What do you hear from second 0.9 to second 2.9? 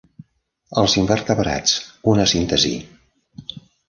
invertebrats: una síntesi".